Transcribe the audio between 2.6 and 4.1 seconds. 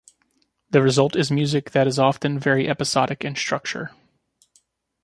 episodic in structure.